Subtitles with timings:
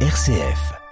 [0.00, 0.85] RCF.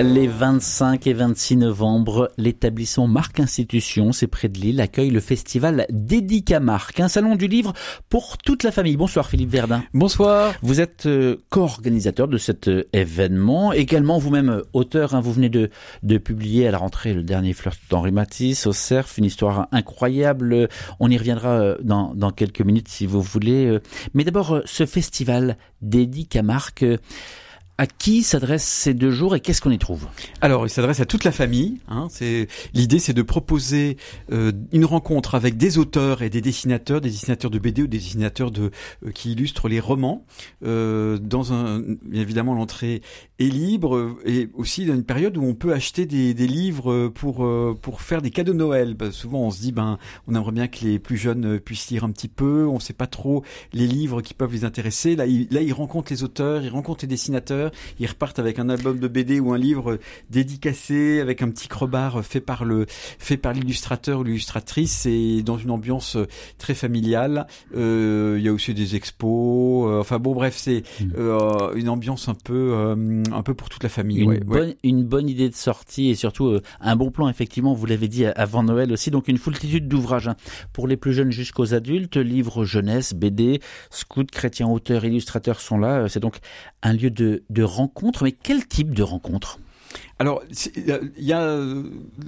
[0.00, 5.86] Les 25 et 26 novembre, l'établissement Marc Institution, c'est près de Lille, accueille le festival
[5.90, 7.72] Dédica Marc, un salon du livre
[8.08, 8.96] pour toute la famille.
[8.96, 9.82] Bonsoir Philippe Verdun.
[9.94, 10.54] Bonsoir.
[10.62, 15.16] Vous êtes euh, co-organisateur de cet euh, événement, également vous-même euh, auteur.
[15.16, 15.68] Hein, vous venez de,
[16.04, 20.68] de publier à la rentrée le dernier fleur d'Henri Matisse au Cerf, une histoire incroyable.
[21.00, 23.78] On y reviendra dans, dans quelques minutes si vous voulez.
[24.14, 26.84] Mais d'abord, ce festival Dédica Marc
[27.78, 30.08] à qui s'adressent ces deux jours et qu'est-ce qu'on y trouve?
[30.40, 31.78] Alors, il s'adresse à toute la famille.
[31.86, 33.96] Hein, c'est l'idée, c'est de proposer
[34.32, 37.98] euh, une rencontre avec des auteurs et des dessinateurs, des dessinateurs de BD ou des
[37.98, 38.72] dessinateurs de
[39.06, 40.26] euh, qui illustrent les romans.
[40.64, 43.00] Euh, dans un, évidemment, l'entrée
[43.38, 47.48] est libre et aussi dans une période où on peut acheter des, des livres pour
[47.80, 48.94] pour faire des cadeaux de Noël.
[48.94, 52.02] Bah, souvent, on se dit, ben, on aimerait bien que les plus jeunes puissent lire
[52.02, 52.66] un petit peu.
[52.66, 55.14] On ne sait pas trop les livres qui peuvent les intéresser.
[55.14, 57.67] Là, il, là, rencontrent les auteurs, ils rencontrent les dessinateurs
[57.98, 59.98] ils repartent avec un album de BD ou un livre
[60.30, 65.58] dédicacé avec un petit crobar fait par le fait par l'illustrateur ou l'illustratrice et dans
[65.58, 66.16] une ambiance
[66.58, 67.46] très familiale.
[67.76, 69.90] Euh, il y a aussi des expos.
[69.90, 71.12] Euh, enfin bon, bref, c'est hmm.
[71.16, 72.74] euh, une ambiance un peu
[73.32, 74.20] un peu pour toute la famille.
[74.20, 77.74] Une, bonne, une bonne idée de sortie et surtout un bon plan effectivement.
[77.74, 79.10] Vous l'avez dit avant Noël aussi.
[79.10, 80.36] Donc une foultitude d'ouvrages hein.
[80.72, 83.60] pour les plus jeunes jusqu'aux adultes, livres jeunesse, BD,
[83.90, 86.08] scouts, chrétiens, auteurs, illustrateurs sont là.
[86.08, 86.38] C'est donc
[86.82, 89.58] un lieu de, de rencontre, mais quel type de rencontre?
[90.20, 90.42] Alors,
[90.74, 91.84] il y a euh,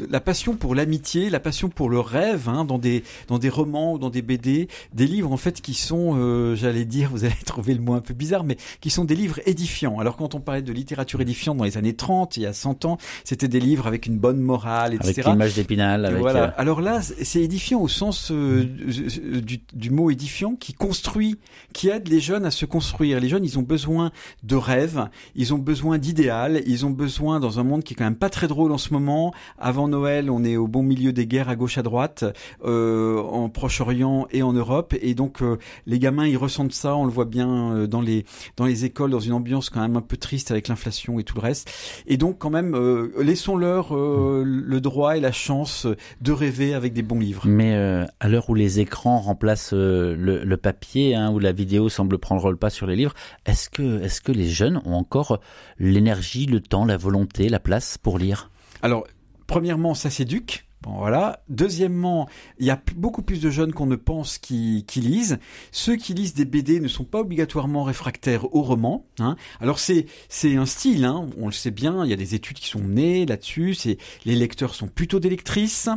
[0.08, 3.94] la passion pour l'amitié, la passion pour le rêve, hein, dans des dans des romans
[3.94, 7.34] ou dans des BD, des livres en fait qui sont, euh, j'allais dire, vous allez
[7.46, 9.98] trouver le mot un peu bizarre, mais qui sont des livres édifiants.
[9.98, 12.84] Alors quand on parlait de littérature édifiante dans les années 30, il y a 100
[12.84, 15.10] ans, c'était des livres avec une bonne morale, etc.
[15.10, 16.04] Avec l'image d'Épinal.
[16.06, 16.44] Avec voilà.
[16.44, 21.38] Euh, Alors là, c'est édifiant au sens du, du mot édifiant qui construit,
[21.72, 23.18] qui aide les jeunes à se construire.
[23.18, 24.12] Les jeunes, ils ont besoin
[24.44, 28.04] de rêves, ils ont besoin d'idéal, ils ont besoin dans un monde qui est quand
[28.04, 29.32] même pas très drôle en ce moment.
[29.58, 32.24] Avant Noël, on est au bon milieu des guerres à gauche à droite,
[32.64, 36.96] euh, en Proche-Orient et en Europe, et donc euh, les gamins ils ressentent ça.
[36.96, 38.24] On le voit bien euh, dans les
[38.56, 41.34] dans les écoles, dans une ambiance quand même un peu triste avec l'inflation et tout
[41.36, 41.70] le reste.
[42.06, 42.76] Et donc quand même,
[43.18, 45.86] laissons-leur le droit et la chance
[46.20, 47.42] de rêver avec des bons livres.
[47.46, 52.18] Mais à l'heure où les écrans remplacent le, le, papier, hein, où la vidéo semble
[52.18, 53.14] prendre le pas sur les livres,
[53.46, 55.40] est-ce que est-ce que les jeunes ont encore
[55.78, 57.58] l'énergie, le temps, la volonté, la
[58.02, 58.50] pour lire
[58.82, 59.06] Alors,
[59.46, 60.66] premièrement, ça s'éduque.
[60.82, 61.42] Bon, voilà.
[61.50, 62.26] Deuxièmement,
[62.58, 65.38] il y a beaucoup plus de jeunes qu'on ne pense qui, lisent.
[65.72, 69.04] Ceux qui lisent des BD ne sont pas obligatoirement réfractaires au roman.
[69.18, 69.36] Hein.
[69.60, 71.28] Alors c'est c'est un style, hein.
[71.38, 72.02] on le sait bien.
[72.04, 73.74] Il y a des études qui sont nées là-dessus.
[73.74, 75.90] C'est les lecteurs sont plutôt des lectrices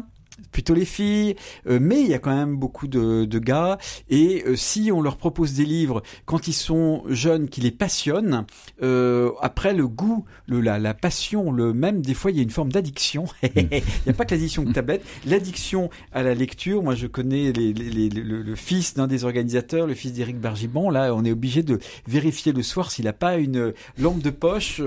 [0.52, 1.36] plutôt les filles,
[1.68, 3.78] euh, mais il y a quand même beaucoup de, de gars.
[4.10, 8.46] Et euh, si on leur propose des livres quand ils sont jeunes qui les passionnent,
[8.82, 12.44] euh, après le goût, le, la, la, passion, le même, des fois il y a
[12.44, 13.26] une forme d'addiction.
[13.44, 16.84] il n'y a pas que l'addiction de tablette, l'addiction à la lecture.
[16.84, 20.90] Moi je connais les, les, le, le, fils d'un des organisateurs, le fils d'Éric Bargibon.
[20.90, 24.82] Là on est obligé de vérifier le soir s'il n'a pas une lampe de poche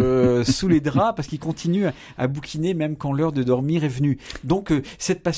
[0.45, 3.89] sous les draps parce qu'il continue à, à, bouquiner même quand l'heure de dormir est
[3.89, 4.19] venue.
[4.45, 5.36] Donc cette passion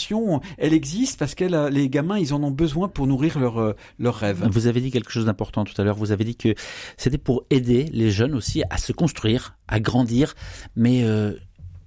[0.56, 4.16] elle existe parce que les gamins, ils en ont besoin pour nourrir leurs euh, leur
[4.16, 4.46] rêves.
[4.50, 5.96] Vous avez dit quelque chose d'important tout à l'heure.
[5.96, 6.54] Vous avez dit que
[6.96, 10.34] c'était pour aider les jeunes aussi à se construire, à grandir,
[10.76, 11.34] mais euh,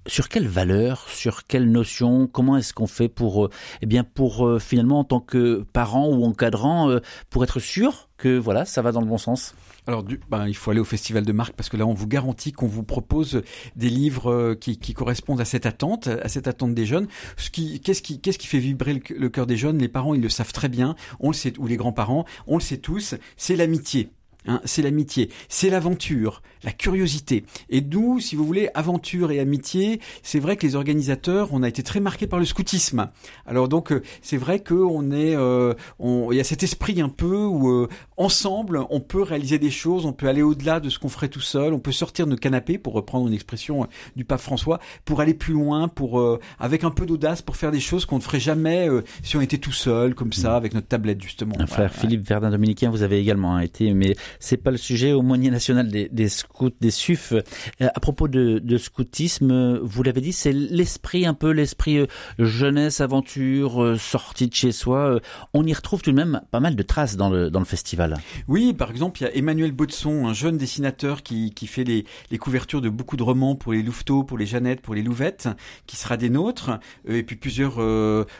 [0.06, 3.50] sur quelle valeur, sur quelle notion, comment est-ce qu'on fait pour, euh,
[3.82, 6.98] eh bien, pour finalement en tant que parent ou encadrant,
[7.30, 9.54] pour être sûr que voilà, ça va dans le bon sens?
[9.88, 12.06] Alors, du, ben, il faut aller au Festival de Marque parce que là, on vous
[12.06, 13.42] garantit qu'on vous propose
[13.74, 17.08] des livres euh, qui, qui, correspondent à cette attente, à cette attente des jeunes.
[17.36, 19.78] Ce qui, qu'est-ce qui, qu'est-ce qui fait vibrer le, le cœur des jeunes?
[19.78, 20.94] Les parents, ils le savent très bien.
[21.18, 23.16] On le sait, ou les grands-parents, on le sait tous.
[23.36, 24.10] C'est l'amitié.
[24.46, 27.44] Hein, c'est l'amitié, c'est l'aventure, la curiosité.
[27.70, 31.68] Et d'où, si vous voulez, aventure et amitié, c'est vrai que les organisateurs, on a
[31.68, 33.08] été très marqués par le scoutisme.
[33.46, 37.36] Alors donc, euh, c'est vrai qu'on est, euh, il y a cet esprit un peu
[37.44, 41.08] où euh, ensemble, on peut réaliser des choses, on peut aller au-delà de ce qu'on
[41.08, 44.40] ferait tout seul, on peut sortir de nos canapés, pour reprendre une expression du pape
[44.40, 46.20] François, pour aller plus loin, pour
[46.58, 48.88] avec un peu d'audace, pour faire des choses qu'on ne ferait jamais
[49.22, 50.56] si on était tout seul, comme ça, mmh.
[50.56, 51.54] avec notre tablette justement.
[51.58, 55.12] Un frère Philippe Verdun dominicain, vous avez également été, mais c'est pas le sujet.
[55.12, 57.32] Au Moigné national des, scouts, des SUF.
[57.32, 57.42] Euh,
[57.80, 62.06] à propos de, scoutisme, vous l'avez dit, c'est l'esprit un peu l'esprit euh,
[62.38, 65.20] jeunesse, aventure, euh, sortie de chez soi.
[65.54, 68.16] on y retrouve tout de même pas mal de traces dans le dans le festival.
[68.48, 72.04] Oui, par exemple, il y a Emmanuel Baudson, un jeune dessinateur qui qui fait les
[72.30, 75.48] les couvertures de beaucoup de romans pour les Louveteaux, pour les Jeannettes, pour les Louvettes,
[75.86, 76.78] qui sera des nôtres.
[77.06, 77.78] et puis plusieurs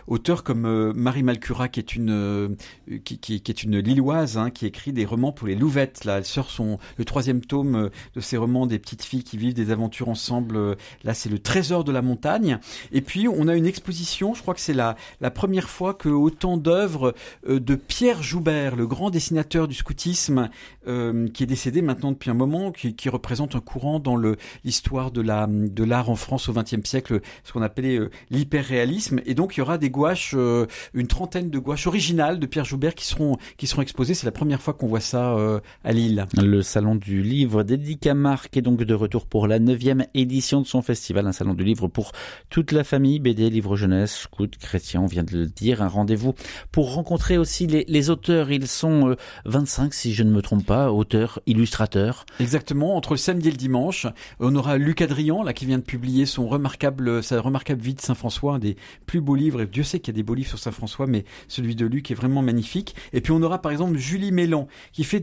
[0.07, 2.57] auteurs comme Marie Malcura, qui est une
[3.05, 5.82] qui, qui, est une Lilloise, hein, qui écrit des romans pour les Louvettes.
[6.05, 9.37] Là, elle sort son le troisième tome euh, de ses romans des petites filles qui
[9.37, 10.57] vivent des aventures ensemble.
[10.57, 10.75] Euh,
[11.05, 12.59] là, c'est le Trésor de la montagne.
[12.93, 14.35] Et puis, on a une exposition.
[14.35, 17.15] Je crois que c'est la la première fois que autant d'œuvres
[17.49, 20.49] euh, de Pierre Joubert, le grand dessinateur du scoutisme,
[20.85, 24.17] qui est décédé maintenant depuis un moment, qui, représente un courant dans
[24.65, 28.01] l'histoire de la de l'art en France au XXe siècle, ce qu'on appelait
[28.31, 29.21] l'hyperréalisme.
[29.25, 32.97] Et donc, il y aura des gouaches, une trentaine de gouaches originales de Pierre Joubert
[32.97, 34.15] qui seront qui seront exposées.
[34.15, 35.37] C'est la première fois qu'on voit ça
[35.85, 36.27] à Lille.
[36.41, 40.83] Le salon du livre d'Edicamarque est donc de retour pour la neuvième édition de son
[40.83, 42.13] festival, un salon du livre pour
[42.51, 46.35] toute la famille, BD, livre jeunesse, scout, chrétien, on vient de le dire, un rendez-vous
[46.71, 48.51] pour rencontrer aussi les, les auteurs.
[48.51, 52.27] Ils sont 25, euh, si je ne me trompe pas, auteurs, illustrateurs.
[52.41, 54.07] Exactement, entre le samedi et le dimanche,
[54.41, 58.01] on aura Luc Adrian, là, qui vient de publier son remarquable, sa remarquable vie de
[58.01, 58.77] Saint-François, un des
[59.07, 61.25] plus beaux livres, et Dieu sait qu'il y a des beaux livres sur Saint-François, mais
[61.49, 62.95] celui de Luc est vraiment magnifique.
[63.13, 65.21] Et puis on aura par exemple Julie Mélan, qui fait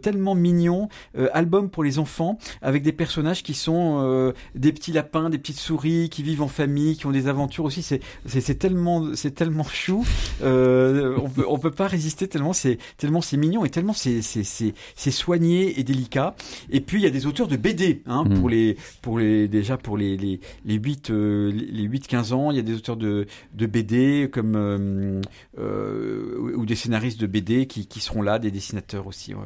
[0.00, 4.92] tellement mignons, euh, album pour les enfants avec des personnages qui sont euh, des petits
[4.92, 7.82] lapins, des petites souris qui vivent en famille, qui ont des aventures aussi.
[7.82, 10.04] C'est c'est tellement c'est tellement chou.
[10.42, 14.22] Euh, on peut on peut pas résister tellement c'est tellement c'est mignon et tellement c'est
[14.22, 16.34] c'est c'est c'est soigné et délicat.
[16.70, 18.34] Et puis il y a des auteurs de BD hein, mmh.
[18.34, 22.56] pour les pour les déjà pour les les les 8 les 8 15 ans, il
[22.56, 25.22] y a des auteurs de de BD comme
[25.58, 29.34] ou des scénaristes de BD qui qui seront là, des dessinateurs aussi.
[29.34, 29.41] Ouais.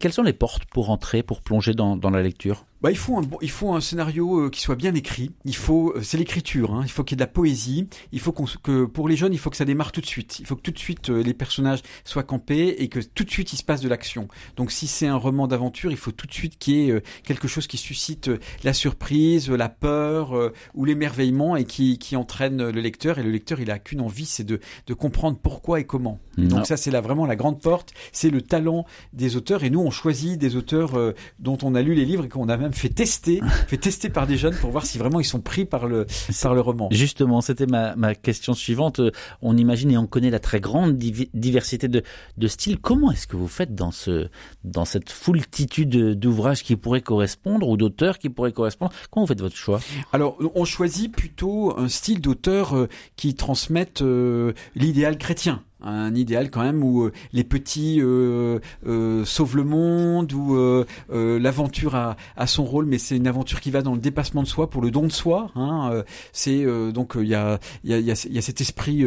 [0.00, 2.64] Quels sont les portes pour entrer, pour plonger dans la lecture?
[2.82, 5.32] Bah, il faut un il faut un scénario euh, qui soit bien écrit.
[5.44, 6.74] Il faut euh, c'est l'écriture.
[6.74, 6.82] Hein.
[6.84, 7.88] Il faut qu'il y ait de la poésie.
[8.12, 10.38] Il faut qu'on que pour les jeunes il faut que ça démarre tout de suite.
[10.40, 13.30] Il faut que tout de suite euh, les personnages soient campés et que tout de
[13.30, 14.28] suite il se passe de l'action.
[14.56, 17.48] Donc si c'est un roman d'aventure, il faut tout de suite qu'il y ait quelque
[17.48, 18.30] chose qui suscite
[18.64, 23.18] la surprise, la peur ou l'émerveillement et qui qui entraîne le lecteur.
[23.18, 26.18] Et le lecteur il a qu'une envie, c'est de de comprendre pourquoi et comment.
[26.38, 26.48] Mmh.
[26.48, 27.92] Donc ça c'est là vraiment la grande porte.
[28.12, 30.92] C'est le talent des auteurs et nous on choisit des auteurs
[31.38, 34.26] dont on a lu les livres et qu'on a même fait tester, fait tester par
[34.26, 36.06] des jeunes pour voir si vraiment ils sont pris par le
[36.42, 36.88] par le roman.
[36.90, 39.00] Justement, c'était ma, ma question suivante.
[39.42, 42.02] On imagine et on connaît la très grande diversité de,
[42.36, 42.78] de styles.
[42.78, 44.28] Comment est-ce que vous faites dans ce
[44.64, 48.92] dans cette foultitude d'ouvrages qui pourraient correspondre ou d'auteurs qui pourraient correspondre?
[49.10, 49.80] Comment vous faites votre choix?
[50.12, 56.50] Alors, on choisit plutôt un style d'auteur euh, qui transmette euh, l'idéal chrétien un idéal
[56.50, 61.94] quand même où euh, les petits euh, euh, sauvent le monde, où euh, euh l'aventure
[61.94, 64.68] a, a, son rôle, mais c'est une aventure qui va dans le dépassement de soi
[64.68, 65.50] pour le don de soi.
[65.54, 69.04] Hein, c'est donc il y a, y, a, y, a, y a cet esprit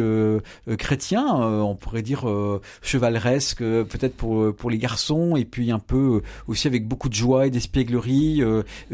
[0.78, 2.26] chrétien, on pourrait dire
[2.82, 7.46] chevaleresque, peut-être pour pour les garçons, et puis un peu aussi avec beaucoup de joie
[7.46, 8.42] et d'espièglerie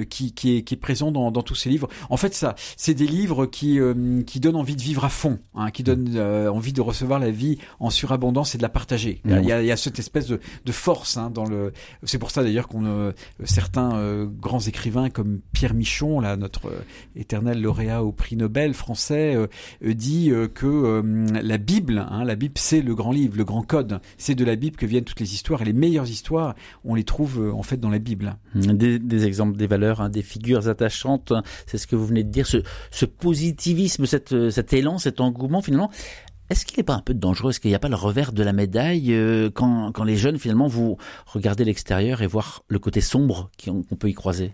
[0.09, 1.89] qui, qui, est, qui est présent dans, dans tous ces livres.
[2.11, 3.79] En fait, ça, c'est des livres qui
[4.27, 7.59] qui donnent envie de vivre à fond, hein, qui donnent envie de recevoir la vie
[7.79, 9.21] en surabondance et de la partager.
[9.25, 11.73] Il, y a, il y a, cette espèce de, de force hein, dans le.
[12.03, 13.13] C'est pour ça d'ailleurs qu'on euh,
[13.45, 16.85] certains euh, grands écrivains comme Pierre Michon, là notre euh,
[17.17, 19.37] éternel lauréat au prix Nobel français,
[19.83, 21.03] dit que
[21.43, 24.01] la Bible, hein, la Bible c'est le grand livre, le grand code.
[24.19, 27.05] C'est de la Bible que viennent toutes les histoires et les meilleures histoires, on les
[27.05, 28.37] trouve en fait dans la Bible.
[28.55, 31.33] Des, des exemples, des valeurs, hein, des figures attachantes.
[31.67, 32.47] C'est ce que vous venez de dire.
[32.47, 32.59] Ce,
[32.91, 35.91] ce positivisme, cette, cet élan, cet engouement finalement.
[36.51, 37.51] Est-ce qu'il n'est pas un peu dangereux?
[37.51, 40.39] Est-ce qu'il n'y a pas le revers de la médaille euh, quand, quand les jeunes,
[40.39, 44.53] finalement, vous regardez l'extérieur et voir le côté sombre qu'on peut y croiser?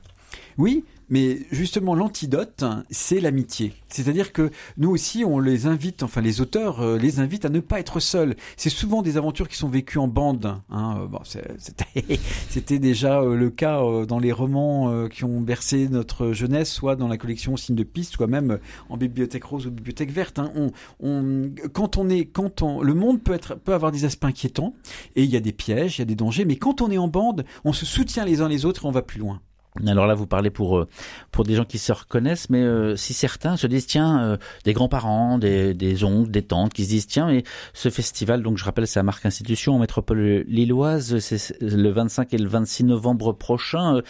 [0.58, 3.74] Oui, mais justement, l'antidote, c'est l'amitié.
[3.88, 7.60] C'est-à-dire que nous aussi, on les invite, enfin les auteurs euh, les invitent à ne
[7.60, 8.34] pas être seuls.
[8.56, 10.60] C'est souvent des aventures qui sont vécues en bande.
[10.70, 11.08] Hein.
[11.12, 12.02] Euh,
[12.50, 17.08] C'était déjà euh, le cas dans les romans qui ont bercé notre jeunesse, soit dans
[17.08, 18.58] la collection Signes de piste, soit même
[18.88, 20.38] en Bibliothèque rose ou Bibliothèque verte.
[20.38, 20.50] Hein.
[20.54, 24.24] On, on, quand on est, quand on, le monde peut être, peut avoir des aspects
[24.24, 24.74] inquiétants
[25.14, 26.98] et il y a des pièges, il y a des dangers, mais quand on est
[26.98, 29.40] en bande, on se soutient les uns les autres et on va plus loin.
[29.86, 30.88] Alors là, vous parlez pour euh,
[31.30, 34.72] pour des gens qui se reconnaissent, mais euh, si certains se disent tiens, euh, des
[34.72, 38.64] grands-parents, des, des oncles, des tantes, qui se disent tiens, mais ce festival, donc je
[38.64, 43.32] rappelle, c'est à Marque Institution en métropole lilloise, c'est le 25 et le 26 novembre
[43.32, 44.00] prochain.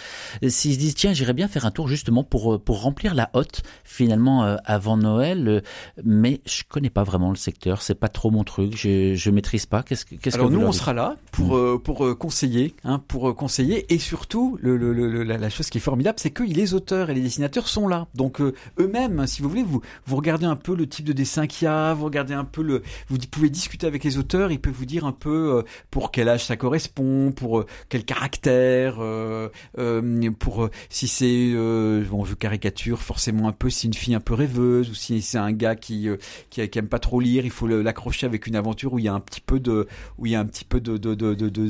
[0.46, 3.62] S'ils se disent tiens, j'irais bien faire un tour justement pour pour remplir la hotte
[3.84, 5.62] finalement avant Noël,
[6.04, 9.66] mais je connais pas vraiment le secteur, c'est pas trop mon truc, je je maîtrise
[9.66, 9.82] pas.
[9.82, 14.58] Qu'est-ce qu'est-ce Alors nous, on sera là pour pour conseiller, hein, pour conseiller et surtout
[14.60, 17.68] le, le, le la chose qui est formidable, c'est que les auteurs et les dessinateurs
[17.68, 18.06] sont là.
[18.14, 21.46] Donc euh, eux-mêmes, si vous voulez, vous vous regardez un peu le type de dessin
[21.46, 24.60] qu'il y a, vous regardez un peu le, vous pouvez discuter avec les auteurs, ils
[24.60, 28.96] peuvent vous dire un peu euh, pour quel âge ça correspond, pour euh, quel caractère,
[30.38, 31.52] pour si c'est
[32.08, 35.38] bon, je caricature forcément un peu si une fille un peu rêveuse ou si c'est
[35.38, 36.08] un gars qui,
[36.50, 39.14] qui, aime pas trop lire, il faut l'accrocher avec une aventure où il y a
[39.14, 41.48] un petit peu de où il y a un petit peu de de de de
[41.48, 41.66] de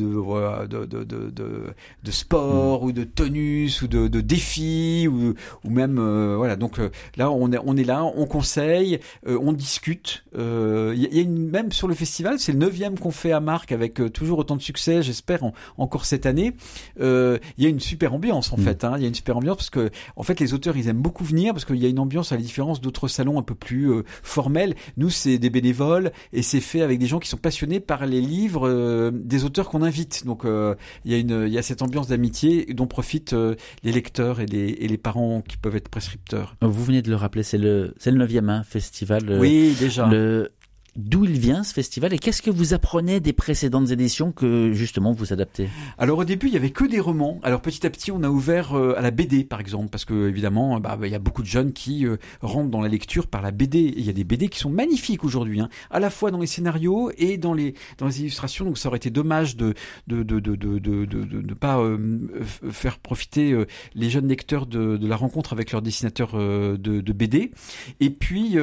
[0.67, 5.99] de, de, de, de sport ou de tenue ou de, de défis ou, ou même
[5.99, 6.57] euh, voilà.
[6.57, 10.25] Donc euh, là on est on est là on conseille euh, on discute.
[10.35, 13.73] Il y, a une, même sur le festival c'est le neuvième qu'on fait à Marc
[13.73, 15.41] avec toujours autant de succès j'espère
[15.79, 16.53] encore cette année.
[16.99, 18.61] Il y a une super ambiance en mm.
[18.61, 20.89] fait hein, il y a une super ambiance parce que en fait les auteurs ils
[20.89, 23.43] aiment beaucoup venir parce qu'il y a une ambiance à la différence d'autres salons un
[23.43, 23.91] peu plus
[24.23, 24.75] formels.
[24.97, 28.21] Nous c'est des bénévoles et c'est fait avec des gens qui sont passionnés par les
[28.21, 30.27] livres des auteurs qu'on invite.
[30.27, 33.35] Donc il y a une il y a cette ambiance d'amitié dont profitent
[33.83, 36.57] les lecteurs et les, et les parents qui peuvent être prescripteurs.
[36.61, 39.23] Vous venez de le rappeler, c'est le, c'est le 9e hein, festival.
[39.29, 40.07] Euh, oui, déjà.
[40.07, 40.51] Le,
[40.97, 45.13] d'où il vient ce festival et qu'est-ce que vous apprenez des précédentes éditions que justement
[45.13, 45.69] vous adaptez?
[45.99, 47.39] Alors au début il y avait que des romans.
[47.43, 50.29] Alors petit à petit on a ouvert euh, à la BD par exemple parce que
[50.29, 53.43] évidemment bah, il y a beaucoup de jeunes qui euh, rentrent dans la lecture par
[53.43, 53.79] la BD.
[53.79, 56.41] Et il y a des BD qui sont magnifiques aujourd'hui, hein, à la fois dans
[56.41, 58.65] les scénarios et dans les dans les illustrations.
[58.65, 59.75] Donc ça aurait été dommage de
[60.07, 62.29] de de de de de, pas euh,
[62.71, 63.57] faire profiter
[63.95, 67.53] les jeunes lecteurs de, de la rencontre avec leurs dessinateurs de, de BD.
[68.01, 68.57] Et puis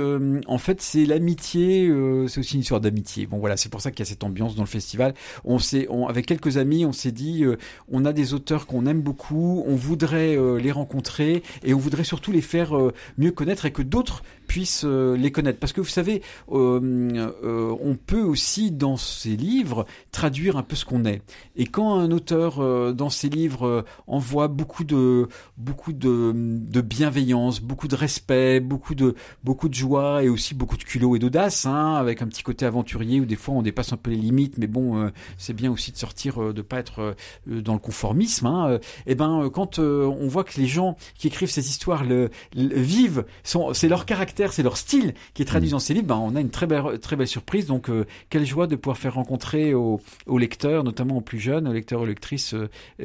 [0.47, 1.91] en fait c'est l'amitié
[2.27, 3.25] c'est aussi une histoire d'amitié.
[3.25, 5.13] Bon voilà, c'est pour ça qu'il y a cette ambiance dans le festival.
[5.43, 7.57] On s'est, avec quelques amis, on s'est dit, euh,
[7.91, 12.03] on a des auteurs qu'on aime beaucoup, on voudrait euh, les rencontrer et on voudrait
[12.03, 15.59] surtout les faire euh, mieux connaître et que d'autres puissent les connaître.
[15.59, 21.05] Parce que vous savez, on peut aussi dans ses livres traduire un peu ce qu'on
[21.05, 21.23] est.
[21.55, 27.95] Et quand un auteur dans ses livres envoie beaucoup de beaucoup de, bienveillance, beaucoup de
[27.95, 32.21] respect, beaucoup de beaucoup de joie et aussi beaucoup de culot et d'audace, hein, avec
[32.21, 34.97] un petit côté aventurier où des fois on dépasse un peu les limites, mais bon,
[34.97, 38.45] euh, c'est bien aussi de sortir, euh, de pas être euh, dans le conformisme.
[38.47, 42.29] Hein, et eh ben, quand on voit que les gens qui écrivent ces histoires le,
[42.53, 43.25] vivent,
[43.73, 45.71] c'est leur caractère, c'est leur style qui est traduit mmh.
[45.71, 47.67] dans ces livres, ben, on a une très belle, très belle surprise.
[47.67, 47.89] Donc,
[48.29, 49.99] quelle joie de pouvoir faire rencontrer aux,
[50.37, 52.55] lecteurs, notamment aux plus jeunes, aux lecteurs, aux lectrices,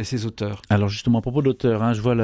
[0.02, 0.62] ces auteurs.
[0.70, 2.16] Alors justement, à propos de l'auteur, hein, je vois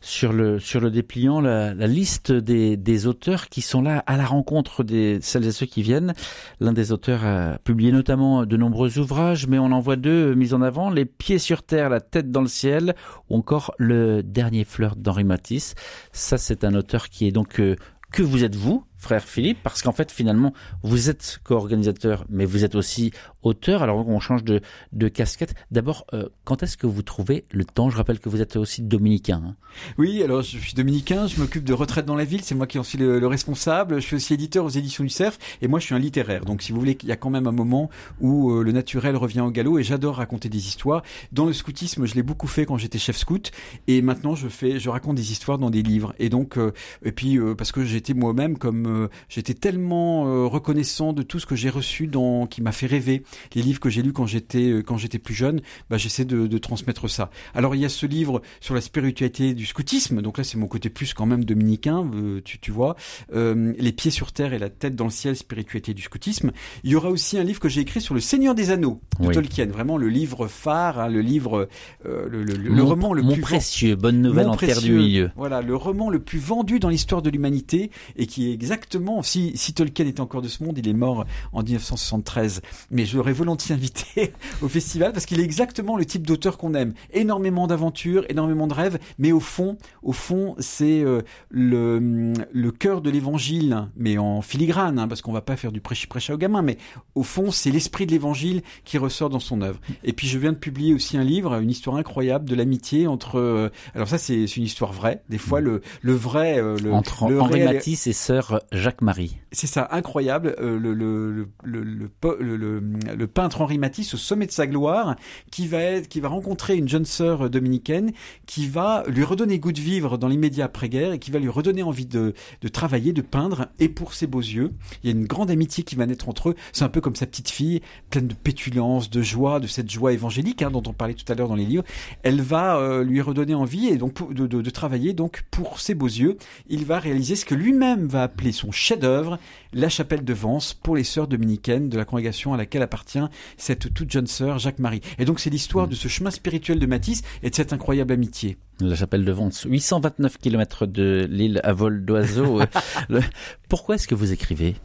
[0.00, 4.16] sur le sur le dépliant la, la liste des, des auteurs qui sont là à
[4.16, 6.14] la rencontre des celles et ceux qui viennent.
[6.60, 10.54] L'un des auteurs a publié notamment de nombreux ouvrages, mais on en voit deux mis
[10.54, 12.94] en avant, Les pieds sur terre, la tête dans le ciel,
[13.28, 15.74] ou encore Le dernier flirt d'Henri Matisse.
[16.12, 17.76] Ça, c'est un auteur qui est donc euh,
[18.12, 20.52] que vous êtes vous, frère Philippe, parce qu'en fait, finalement,
[20.82, 23.12] vous êtes co-organisateur, mais vous êtes aussi
[23.42, 23.82] auteur.
[23.82, 24.60] Alors, on change de,
[25.08, 25.54] casquette.
[25.70, 27.90] D'abord, euh, quand est-ce que vous trouvez le temps?
[27.90, 29.40] Je rappelle que vous êtes aussi dominicain.
[29.46, 29.56] Hein.
[29.96, 32.78] Oui, alors je suis dominicain, je m'occupe de retraite dans la ville, c'est moi qui
[32.78, 33.96] en suis le, responsable.
[33.96, 36.44] Je suis aussi éditeur aux éditions du CERF, et moi je suis un littéraire.
[36.44, 37.88] Donc, si vous voulez, il y a quand même un moment
[38.20, 41.02] où euh, le naturel revient au galop, et j'adore raconter des histoires.
[41.32, 43.52] Dans le scoutisme, je l'ai beaucoup fait quand j'étais chef scout,
[43.86, 46.14] et maintenant je fais, je raconte des histoires dans des livres.
[46.18, 46.72] Et donc, euh,
[47.04, 51.46] et puis parce que j'étais moi-même comme euh, j'étais tellement euh, reconnaissant de tout ce
[51.46, 53.22] que j'ai reçu dans qui m'a fait rêver.
[53.54, 56.46] Les livres que j'ai lus quand j'étais euh, quand j'étais plus jeune, bah j'essaie de,
[56.46, 57.30] de, transmettre ça.
[57.54, 60.22] Alors il y a ce livre sur la spiritualité du scoutisme.
[60.22, 62.10] Donc là c'est mon côté plus quand même dominicain,
[62.44, 62.96] tu, tu vois.
[63.32, 66.50] les pieds sur terre et la tête dans le ciel, spiritualité du scoutisme.
[66.84, 69.32] Il y aura aussi un livre que j'ai écrit sur le Seigneur des Anneaux de
[69.32, 69.66] Tolkien.
[69.66, 71.68] Vraiment le livre phare, hein, le livre,
[72.04, 73.96] le, le, le, roman le plus précieux.
[73.96, 75.30] Bonne nouvelle en terre du milieu.
[75.36, 79.22] Voilà le roman le plus vendu dans l'histoire de l'humanité et qui est exactement exactement,
[79.22, 83.16] si, si Tolkien était encore de ce monde, il est mort en 1973, mais je
[83.16, 84.32] l'aurais volontiers invité
[84.62, 86.94] au festival parce qu'il est exactement le type d'auteur qu'on aime.
[87.12, 93.00] Énormément d'aventures, énormément de rêves, mais au fond, au fond, c'est euh, le, le cœur
[93.00, 96.62] de l'évangile, mais en filigrane, hein, parce qu'on va pas faire du prêchi-prêcha aux gamins,
[96.62, 96.78] mais
[97.16, 99.80] au fond, c'est l'esprit de l'évangile qui ressort dans son œuvre.
[100.04, 103.40] Et puis je viens de publier aussi un livre, une histoire incroyable de l'amitié entre,
[103.40, 107.24] euh, alors ça c'est une histoire vraie, des fois le, le vrai, euh, le, entre
[107.24, 109.38] Henri Matisse et sœur Jacques-Marie.
[109.52, 110.54] C'est ça, incroyable.
[110.60, 115.16] Euh, le, le, le, peintre Henri Matisse au sommet de sa gloire,
[115.50, 118.12] qui va être, qui va rencontrer une jeune sœur dominicaine,
[118.46, 121.82] qui va lui redonner goût de vivre dans l'immédiat après-guerre et qui va lui redonner
[121.82, 124.72] envie de, de travailler, de peindre, et pour ses beaux yeux.
[125.02, 126.54] Il y a une grande amitié qui va naître entre eux.
[126.72, 130.12] C'est un peu comme sa petite fille, pleine de pétulance, de joie, de cette joie
[130.12, 131.84] évangélique hein, dont on parlait tout à l'heure dans les livres.
[132.22, 135.94] Elle va euh, lui redonner envie et donc de, de, de travailler donc pour ses
[135.94, 136.36] beaux yeux.
[136.68, 139.38] Il va réaliser ce que lui-même va appeler son chef-d'œuvre,
[139.72, 143.18] la chapelle de Vence pour les sœurs dominicaines de la congrégation à laquelle appartient
[143.56, 145.00] cette toute jeune sœur Jacques-Marie.
[145.18, 145.90] Et donc c'est l'histoire mm.
[145.90, 148.58] de ce chemin spirituel de Matisse et de cette incroyable amitié.
[148.80, 152.60] La chapelle de Vence, 829 km de l'île à vol d'oiseau.
[153.68, 154.76] Pourquoi est-ce que vous écrivez?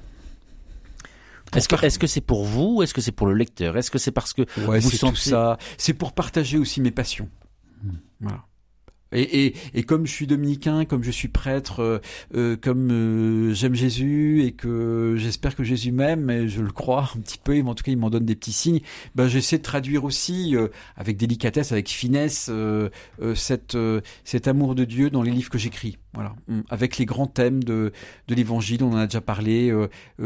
[1.55, 3.77] Est-ce que est-ce que c'est pour vous Est-ce que c'est pour le lecteur?
[3.77, 7.29] Est-ce que c'est parce que vous sentez ça C'est pour partager aussi mes passions.
[7.83, 7.97] Hmm.
[8.21, 8.45] Voilà.
[9.13, 11.99] Et, et, et, comme je suis dominicain, comme je suis prêtre, euh,
[12.35, 17.11] euh, comme euh, j'aime Jésus et que j'espère que Jésus m'aime, et je le crois
[17.15, 18.81] un petit peu, en tout cas il m'en donne des petits signes,
[19.15, 20.55] ben, j'essaie de traduire aussi
[20.97, 22.49] avec délicatesse, avec finesse,
[23.35, 23.77] cette,
[24.23, 25.97] cet amour de Dieu dans les livres que j'écris.
[26.13, 27.91] Voilà, hum, avec les grands thèmes de,
[28.27, 29.73] de l'Évangile, on en a déjà parlé,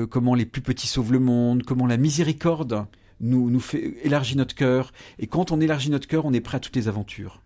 [0.09, 2.85] comment les plus petits sauvent le monde, comment la miséricorde
[3.19, 6.57] nous, nous fait élargir notre cœur, et quand on élargit notre cœur, on est prêt
[6.57, 7.41] à toutes les aventures.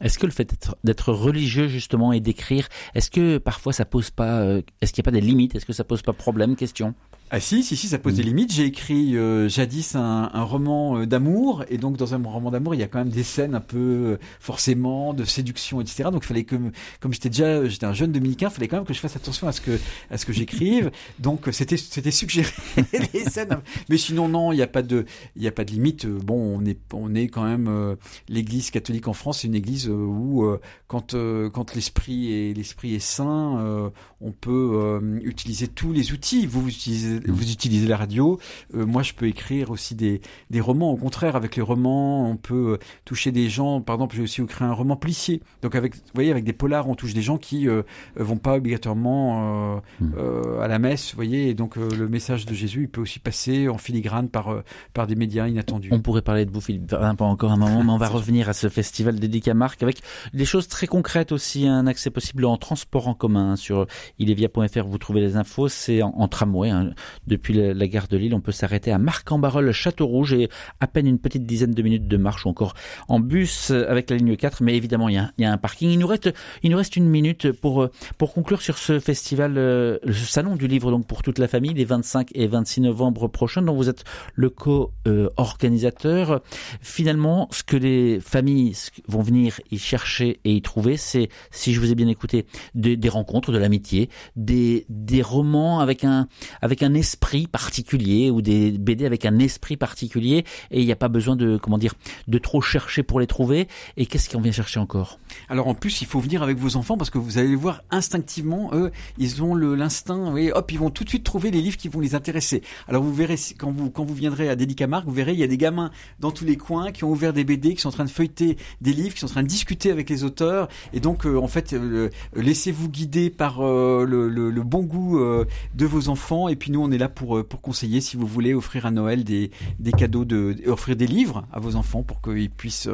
[0.00, 4.40] Est-ce que le fait d'être religieux justement et d'écrire, est-ce que parfois ça pose pas,
[4.40, 6.94] euh, est-ce qu'il n'y a pas des limites, est-ce que ça pose pas problème, question
[7.36, 8.26] ah si, si, si, ça pose des mm.
[8.26, 8.52] limites.
[8.52, 12.76] J'ai écrit euh, jadis un, un roman euh, d'amour, et donc dans un roman d'amour,
[12.76, 16.10] il y a quand même des scènes un peu euh, forcément de séduction, etc.
[16.12, 16.54] Donc il fallait que,
[17.00, 19.48] comme j'étais déjà, j'étais un jeune dominicain, il fallait quand même que je fasse attention
[19.48, 19.80] à ce que,
[20.12, 20.92] à ce que j'écrive.
[21.18, 22.52] Donc c'était, c'était suggéré
[23.12, 23.58] les scènes.
[23.88, 26.06] Mais sinon non, il n'y a pas de, il y a pas de limite.
[26.06, 27.96] Bon, on est, on est quand même
[28.28, 30.48] l'Église catholique en France, c'est une Église où
[30.86, 31.16] quand,
[31.52, 36.46] quand l'esprit est, l'esprit est saint, on peut utiliser tous les outils.
[36.46, 38.38] Vous, vous utilisez vous utilisez la radio.
[38.74, 40.92] Euh, moi, je peux écrire aussi des, des romans.
[40.92, 43.80] Au contraire, avec les romans, on peut euh, toucher des gens.
[43.80, 45.42] Par exemple, j'ai aussi écrit un roman policier.
[45.62, 47.82] Donc, avec, vous voyez, avec des polars, on touche des gens qui euh,
[48.16, 50.12] vont pas obligatoirement hmm.
[50.60, 51.10] à la messe.
[51.10, 54.62] Vous voyez, et donc le message de Jésus, il peut aussi passer en filigrane par
[54.92, 55.90] par des médias inattendus.
[55.92, 58.52] On pourrait parler de vous, Philippe, pas encore un moment, mais on va revenir à
[58.52, 60.00] ce festival dédié à Marc avec
[60.32, 61.66] des choses très concrètes aussi.
[61.66, 63.86] Un accès possible en transport en commun hein, sur
[64.18, 64.86] ilevia.fr.
[64.86, 65.68] Vous trouvez les infos.
[65.68, 66.70] C'est en, tramway.
[66.70, 66.90] Hein.
[67.26, 70.48] Depuis la, gare de Lille, on peut s'arrêter à Marc-en-Barœul, Château Rouge et
[70.80, 72.74] à peine une petite dizaine de minutes de marche ou encore
[73.08, 74.62] en bus avec la ligne 4.
[74.62, 75.90] Mais évidemment, il y a, un parking.
[75.90, 80.66] Il nous reste, une minute pour, pour conclure sur ce festival, euh, le salon du
[80.68, 84.04] livre donc pour toute la famille, les 25 et 26 novembre prochains, dont vous êtes
[84.34, 86.42] le co-organisateur.
[86.80, 88.74] Finalement, ce que les familles
[89.08, 92.96] vont venir y chercher et y trouver, c'est, si je vous ai bien écouté, des,
[92.96, 96.28] des rencontres, de l'amitié, des, des romans avec un,
[96.60, 100.96] avec un esprit particulier ou des BD avec un esprit particulier et il n'y a
[100.96, 101.94] pas besoin de comment dire
[102.28, 103.68] de trop chercher pour les trouver.
[103.96, 105.18] Et qu'est-ce qu'on vient chercher encore?
[105.48, 108.70] Alors en plus, il faut venir avec vos enfants parce que vous allez voir instinctivement,
[108.72, 111.88] eux, ils ont l'instinct, oui, hop, ils vont tout de suite trouver les livres qui
[111.88, 112.62] vont les intéresser.
[112.88, 115.46] Alors vous verrez quand vous quand vous viendrez à Délicamarque, vous verrez il y a
[115.46, 118.04] des gamins dans tous les coins qui ont ouvert des BD, qui sont en train
[118.04, 120.68] de feuilleter des livres, qui sont en train de discuter avec les auteurs.
[120.92, 125.86] Et donc euh, en fait, euh, laissez-vous guider par euh, le, le, bon goût de
[125.86, 126.48] vos enfants.
[126.48, 129.24] Et puis nous, on est là pour, pour conseiller si vous voulez offrir à Noël
[129.24, 132.88] des, des cadeaux, de, offrir des livres à vos enfants pour qu'ils puissent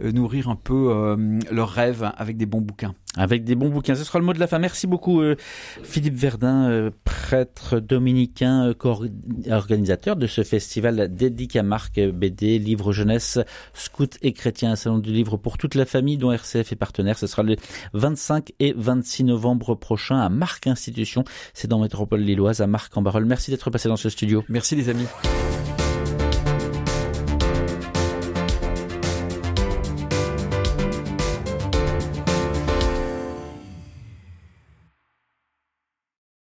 [0.00, 1.16] nourrir un peu
[1.50, 2.94] leurs rêves avec des bons bouquins.
[3.16, 3.94] Avec des bons bouquins.
[3.94, 4.58] Ce sera le mot de la fin.
[4.58, 5.36] Merci beaucoup, euh,
[5.82, 9.08] Philippe Verdun, euh, prêtre dominicain, euh,
[9.50, 13.38] organisateur de ce festival dédié à Marc BD, livre jeunesse,
[13.74, 17.18] scout et chrétien, un salon du livre pour toute la famille dont RCF est partenaire.
[17.18, 17.56] Ce sera le
[17.94, 21.24] 25 et 26 novembre prochain à Marc Institution.
[21.54, 23.24] C'est dans Métropole Lilloise, à Marc en Barol.
[23.24, 24.44] Merci d'être passé dans ce studio.
[24.48, 25.06] Merci les amis.